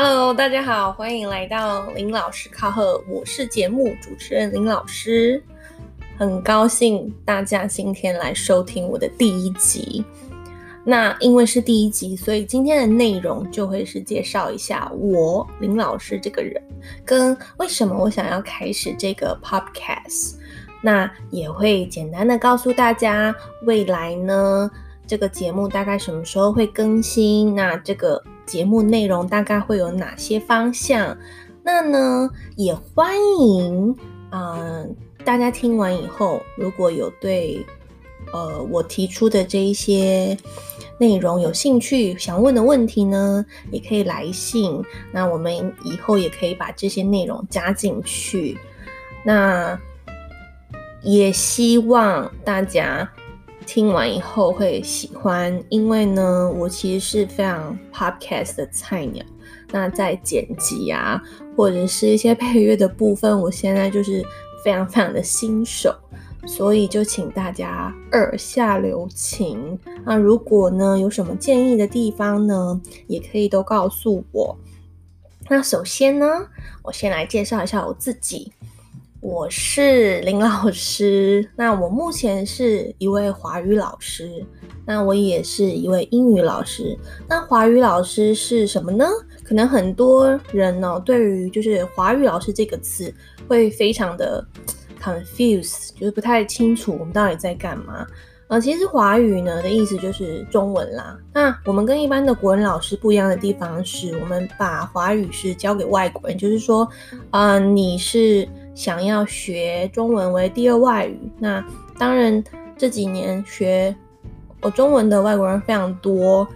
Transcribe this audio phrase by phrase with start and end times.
[0.00, 5.42] Hello，大家好，欢迎来到林老师靠贺，我是节目主持人林老师，
[6.16, 10.04] 很高兴大家今天来收听我的第一集。
[10.84, 16.62] 那因为是第一集，所以今天的内容就会是介绍一下我林老师这个人，
[17.04, 20.36] 跟为什么我想要开始这个 Podcast。
[20.80, 23.34] 那也会简单的告诉大家，
[23.64, 24.70] 未来呢，
[25.08, 27.52] 这个节目大概什么时候会更新？
[27.52, 28.22] 那这个。
[28.48, 31.16] 节目内容大概会有哪些方向？
[31.62, 33.94] 那呢，也欢迎
[34.30, 34.82] 啊、
[35.22, 37.64] 大家听完以后，如果有对
[38.32, 40.34] 呃我提出的这一些
[40.98, 44.82] 内容有兴趣，想问的问题呢，也可以来信。
[45.12, 48.56] 那我们以后也可以把这些内容加进去。
[49.22, 49.78] 那
[51.02, 53.08] 也希望大家。
[53.68, 59.22] 听完以后会喜欢，因为呢，我其实是非常 podcast 的菜鸟。
[59.70, 61.22] 那在剪辑啊，
[61.54, 64.24] 或者是一些配乐的部分，我现在就是
[64.64, 65.94] 非常非常的新手，
[66.46, 69.78] 所以就请大家耳下留情。
[70.02, 74.56] 那如果呢，有什么建议的地方呢，也可以都告诉我。
[75.46, 76.26] 那首先呢，
[76.82, 78.50] 我先来介绍一下我自己。
[79.20, 84.30] 我是林老师，那我目前是一位华语老师，
[84.86, 86.96] 那我也是一位英语老师。
[87.28, 89.04] 那华语老师是什么呢？
[89.42, 93.12] 可能很多人呢、哦，对于就是华语老师这个词
[93.48, 94.46] 会非常的
[95.02, 98.06] confuse，就是不太清楚我们到底在干嘛。
[98.46, 101.18] 呃，其实华语呢的意思就是中文啦。
[101.34, 106.88] 那我们跟一般的国文老师不一样的地方是，我们把华语是交给外国人，就是说，
[107.30, 108.48] 啊、呃，你是。
[108.78, 111.62] 想要学中文为第二外语，那
[111.98, 112.42] 当然
[112.76, 113.92] 这几年学
[114.60, 116.46] 我中文的外国人非常多。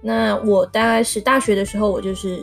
[0.00, 2.40] 那我大概是大学的时候，我就是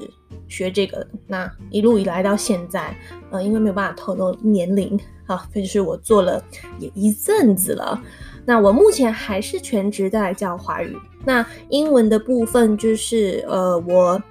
[0.50, 1.08] 学这个。
[1.26, 2.94] 那一路以来到现在，
[3.32, 6.44] 呃，因为没有办法透露年龄啊，这就是我做了
[6.78, 8.04] 也一阵子了。
[8.44, 10.94] 那我目前还是全职在教华语。
[11.24, 14.22] 那英文的部分就是，呃，我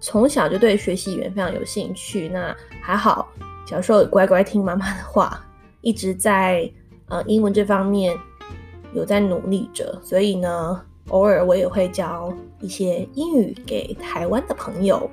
[0.00, 2.30] 从小就对学习语言非常有兴趣。
[2.30, 3.30] 那还好。
[3.66, 5.44] 小时候乖乖听妈妈的话，
[5.80, 6.70] 一直在
[7.08, 8.16] 呃英文这方面
[8.94, 15.10] 有在努力着，所以呢，偶尔我也会教一些英语给台湾的朋友。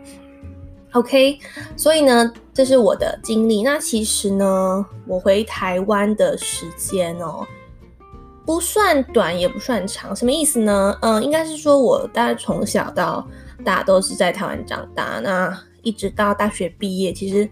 [0.91, 1.39] OK，
[1.75, 3.63] 所以呢，这是我的经历。
[3.63, 7.43] 那其实呢，我回台湾的时间哦，
[8.45, 10.15] 不算短也不算长。
[10.15, 10.95] 什么意思呢？
[11.01, 13.27] 嗯、呃，应该是说我大概从小到
[13.65, 17.49] 大都是在台湾长大，那一直到大学毕业，其实。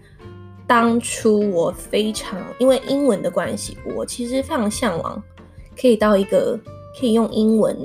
[0.72, 5.22] 当初我非常因为英文的关系，我其实非常向往
[5.78, 6.58] 可以到一个
[6.98, 7.76] 可以用英文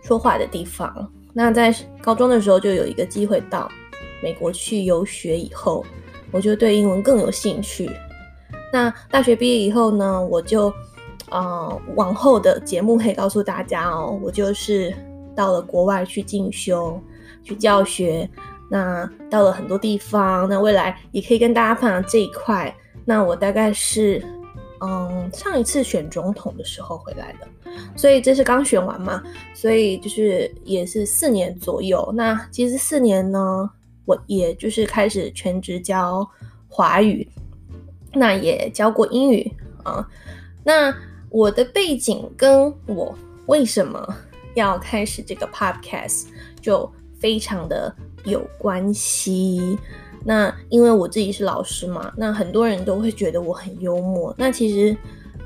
[0.00, 1.12] 说话的地方。
[1.32, 3.68] 那在高中的时候就有一个机会到
[4.22, 5.84] 美国去游学，以后
[6.30, 7.90] 我就对英文更有兴趣。
[8.72, 10.72] 那大学毕业以后呢，我就、
[11.30, 14.94] 呃、往后的节目可以告诉大家哦，我就是
[15.34, 16.96] 到了国外去进修
[17.42, 18.30] 去教学。
[18.72, 22.72] 那到了很多地方，那未来也可以跟大家分享这一块。
[23.04, 24.24] 那我大概是，
[24.80, 27.48] 嗯，上一次选总统的时候回来的，
[27.96, 29.20] 所以这是刚选完嘛，
[29.54, 32.12] 所以就是也是四年左右。
[32.14, 33.68] 那其实四年呢，
[34.04, 36.24] 我也就是开始全职教
[36.68, 37.28] 华语，
[38.12, 40.06] 那也教过英语啊。
[40.62, 40.94] 那
[41.28, 43.12] 我的背景跟我
[43.46, 44.14] 为什么
[44.54, 46.26] 要开始这个 podcast
[46.60, 46.88] 就
[47.18, 47.92] 非常的。
[48.24, 49.78] 有关系，
[50.24, 54.34] 那因为我自己是老师嘛，那很多人都会觉得我很幽默。
[54.36, 54.96] 那其实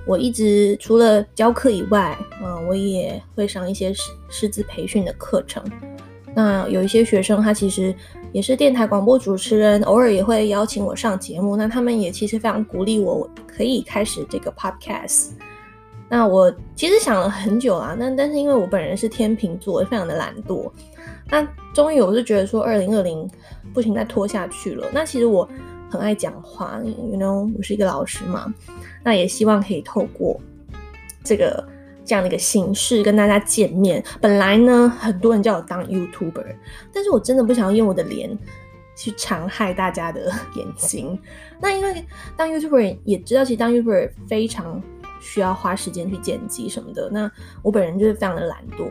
[0.06, 5.62] 我一直除了教课以外，嗯，我也会上一些师师资培训的课程。
[6.34, 7.94] 那有一些学生，他其实
[8.32, 11.54] 也是电台广播主持人，偶尔也会邀请我上节目。
[11.56, 15.28] 那他们也其实非常鼓励我，我可以开始这个 podcast。
[16.08, 20.70] 那我其实想了很久啊，那但是因为我本人是天秤座，非常的懒惰。
[21.30, 21.42] 那
[21.72, 23.28] 终于，我就觉得说，二零二零
[23.72, 24.86] 不行，再拖下去了。
[24.92, 25.48] 那其实我
[25.90, 28.52] 很爱讲话，you know，我是一个老师嘛。
[29.02, 30.38] 那也希望可以透过
[31.24, 31.66] 这个
[32.04, 34.04] 这样的一个形式跟大家见面。
[34.20, 36.54] 本来呢，很多人叫我当 YouTuber，
[36.92, 38.38] 但是我真的不想要用我的脸
[38.94, 41.18] 去残害大家的 眼睛。
[41.58, 42.04] 那因为
[42.36, 44.80] 当 YouTuber 也知道，其实当 YouTuber 非常
[45.24, 47.08] 需要花时间去剪辑什么的。
[47.10, 47.28] 那
[47.62, 48.86] 我本人就是非常的懒惰。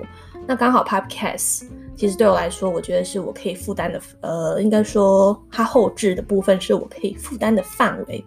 [0.46, 1.66] 那刚好 Podcast。
[1.96, 8.26] 其实对我来说，我觉得是我可以负担的，呃，应该说它后置的部分是我可以负担的范围，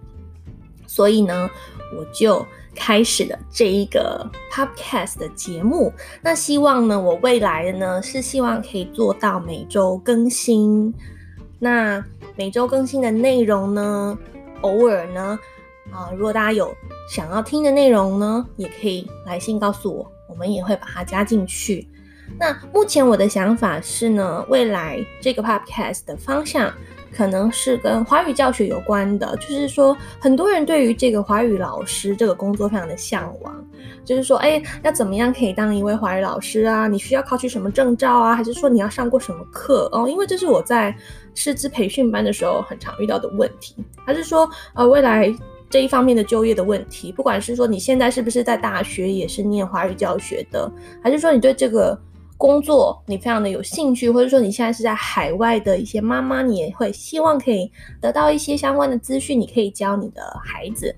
[0.86, 1.50] 所以呢，
[1.98, 5.92] 我就开始了这一个 podcast 的节目。
[6.22, 10.94] 那希望呢，我未来的呢是希望可以做到每周更新，
[11.58, 12.02] 那
[12.36, 14.16] 每周更新的内容呢，
[14.60, 15.36] 偶尔呢，
[15.92, 16.74] 啊，如果大家有
[17.08, 21.88] 想要听的内容呢，也可以来信告诉我，我们也会把它加进去。
[22.38, 26.72] 那目前我的想法是呢，未来这个 podcast 的方向
[27.14, 33.64] 可能是跟华语教学有关的，就是说很多人对于这个华语老师这个工作非常的向往，
[34.04, 36.88] 就是说，哎，要怎么样可以当一位华语老师啊？
[36.88, 38.34] 你需要考取什么证照啊？
[38.34, 40.08] 还是说你要上过什么课哦？
[40.08, 40.94] 因为这是我在
[41.32, 45.32] 师资培训班的时候很常遇到的问题，还是说，呃，未来
[45.68, 50.70] 这一方面的就业的问题，不管是说你现在是不是在大学也是念华语教学的，
[51.02, 51.98] 还是说你对这个
[52.38, 57.70] 工作你非常的有兴趣，或者说你现在是在海外的一些妈妈，你也会希望可以
[58.00, 60.94] 得到一些相关的资讯，你可以教你的孩子。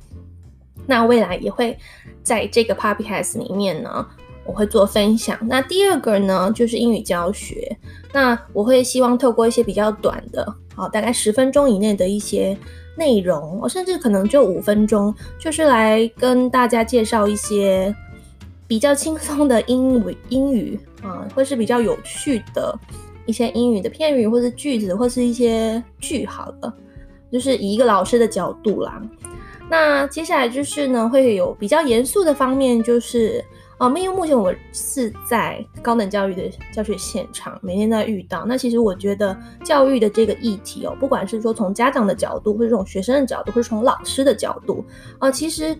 [0.86, 1.76] 那未来也会
[2.22, 4.06] 在这个 podcast 里面呢，
[4.48, 5.38] 我会做分享。
[5.42, 7.76] 那第二个呢，就是英语教学。
[8.12, 12.58] 那我会希望透过一些比较短的，好，大概十分钟以内的一些
[12.96, 17.94] 内容，我甚至可能就五分钟，就是来跟大家介绍一些。
[18.66, 22.78] 比较轻松的英语， 英语啊，或是比较有趣的
[23.24, 26.74] 一些英语的片语，或是句子，或是一些句，好了，
[27.32, 29.00] 就是以一个老师的角度啦。
[29.70, 33.42] 那接下来就是呢，会有比较严肃的方面，就是
[33.78, 36.42] 啊，因为目前我是在高等教育的
[36.72, 38.44] 教学现场，每天在遇到。
[38.44, 39.34] 那其实我觉得
[39.64, 44.84] 教育的这个议题哦，不管是说从家长的角度，或者从学生的角度，或是从老师的角度
[45.18, 45.74] 啊，其实。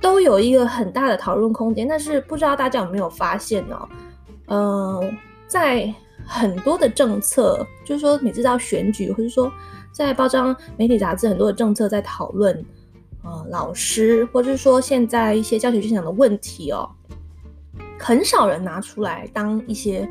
[0.00, 3.88] 都有一个很大的讨论空间，但是不知道大家有没有发现呢？
[4.48, 5.10] 嗯、呃，
[5.46, 5.90] 在
[6.26, 9.50] 很多的政策，就是说你知道选举，或者说
[9.92, 12.62] 在包装、媒体、杂志很多的政策在讨论，
[13.22, 16.86] 呃，老师，或者是说现在一些教学现场的问题哦，
[18.04, 20.08] 很少人拿出来当一些。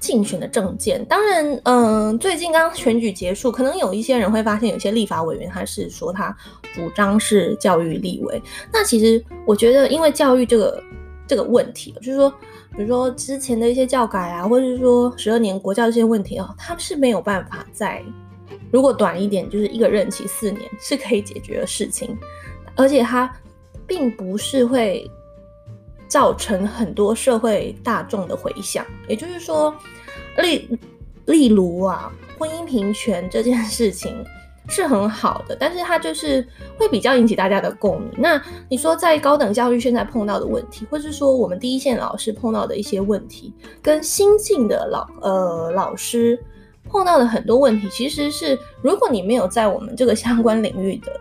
[0.00, 6.34] 竞选的证件，当然，嗯、最近刚选举结束，可能有一些人会发现，有些立法委员他是说他
[6.74, 8.42] 主张是教育立委。
[8.72, 10.82] 那其实我觉得，因为教育这个
[11.26, 12.30] 这个问题，就是说，
[12.74, 18.02] 比如说之前的一些教改啊，或者是说十二年国教这些问题啊，他是没有办法在
[18.72, 22.16] 如果短一点，就是一个任期四年是可以解决的事情，
[22.74, 23.30] 而且他
[23.86, 25.06] 并不是会。
[26.10, 29.72] 造成很多社会大众的回响，也就是说，
[30.38, 30.68] 例
[31.26, 34.12] 例如啊，婚姻平权这件事情
[34.68, 36.44] 是很好的，但是它就是
[36.76, 38.10] 会比较引起大家的共鸣。
[38.18, 46.36] 那你说在高等教育现在碰到的问题，或是说我们第一线老师碰到的一些问题，跟新进的老呃老师
[46.88, 51.12] 碰到的很多问题，其实是如果你没有在我们这个相关领域的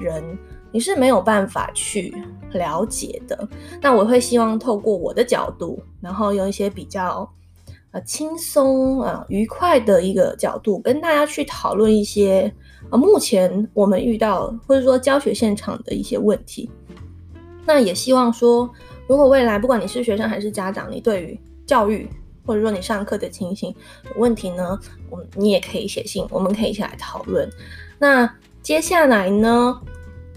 [0.00, 0.36] 人。
[0.72, 2.12] 你是没有办法去
[2.52, 3.48] 了解的。
[3.80, 7.30] 那我会希望透过我的角度，然后用一些比较
[7.92, 12.52] 呃轻松啊、呃、愉快的一个角度，跟大家去讨论一些
[12.90, 16.70] 呃目前我们遇到或者说教学现场的一些问题。
[17.64, 18.68] 那也希望说，
[19.06, 22.08] 如果未来不管你是学生还是家长，你对于教育
[22.44, 23.72] 或者说你上课的情形
[24.06, 24.76] 有问题呢，
[25.10, 27.48] 我你也可以写信，我们可以一起来讨论。
[28.00, 28.28] 那
[28.62, 29.80] 接下来呢，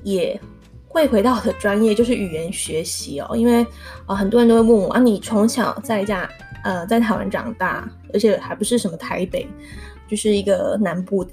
[0.06, 0.40] 也
[0.88, 3.36] 会回到我的专业，就是语言学习哦。
[3.36, 3.66] 因为
[4.06, 6.30] 啊、很多人都会问我啊，你从小在家
[6.64, 9.46] 呃在台湾长大，而且还不是什么台北，
[10.08, 11.32] 就是一个南部的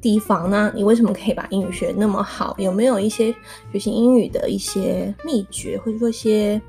[0.00, 2.54] 地方呢，你为什么可以把英语学那么好？
[2.58, 3.34] 有没有一些
[3.72, 6.60] 学习英语的一些秘诀，或者说一些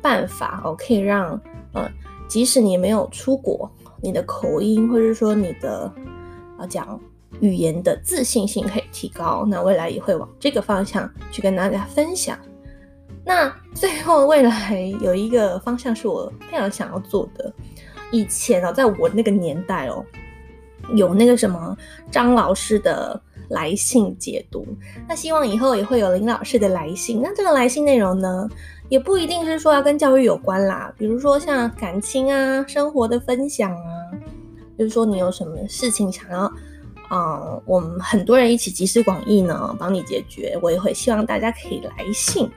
[0.00, 1.38] 办法哦，可以让
[1.72, 1.88] 呃，
[2.26, 3.70] 即使你没有出国，
[4.02, 5.92] 你的口音或者说你的
[6.58, 6.98] 啊、讲。
[7.40, 12.38] 语言的自信心可以提高，那未来也会往这个方向去跟大家分享。
[13.24, 17.52] 那最后未来有一个方向是我非常想要做的。
[18.12, 20.04] 以前哦，在我那个年代哦，
[20.94, 21.76] 有那个什么
[22.10, 24.64] 张老师的来信解读。
[25.08, 27.20] 那希望以后也会有林老师的来信。
[27.20, 28.48] 那这个来信内容呢，
[28.88, 33.90] 也不一定是说要跟教育有关啦，比如说像感情啊、生活的分享啊，
[34.78, 36.50] 就是说你有什么事情想要。
[37.10, 40.58] 嗯，我们很多人一起集思广益呢，帮你解决。
[40.60, 42.50] 我也会希望大家可以来信。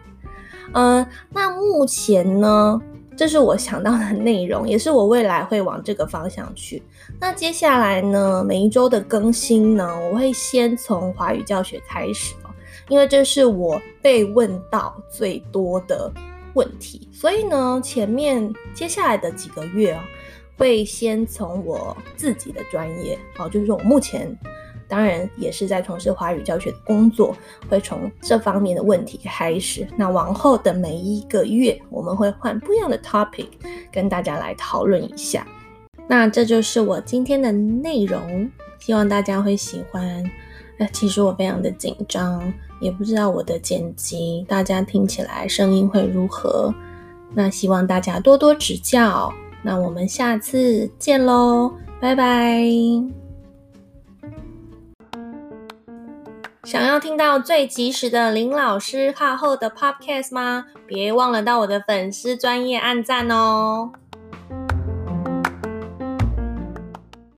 [0.74, 2.82] 嗯，那目前呢，
[3.16, 6.82] 这是我想到的内容，也是我未来会往这个方向去。
[7.20, 12.50] 那接下来呢，每一周的更新呢，我会先从华语教学开始哦，
[12.88, 16.12] 因为这是我被问到最多的
[16.54, 20.00] 问题，所以呢，前面接下来的几个月哦。
[20.60, 24.38] 会先从我自己的专业，哦，就是说我目前
[24.90, 27.34] 当然也是在从事华语教学的工作，
[27.70, 29.88] 会从这方面的问题开始。
[29.96, 33.48] 那往后的每一个月，我们会换不一样的 topic
[33.90, 35.48] 跟大家来讨论一下。
[36.08, 40.24] 那这就是我今天的内容，希望大家会喜欢。
[40.78, 46.74] 那其实我非常的紧张，也不知道我的剪辑大家听起来声音会如何。
[47.34, 49.34] 那希望大家多多指教。
[49.62, 52.64] 那我们下次见喽，拜拜。
[56.64, 60.66] 想要听到最及时的林老师课后的 Podcast 吗？
[60.86, 63.92] 别忘了到我的粉丝专页按赞哦。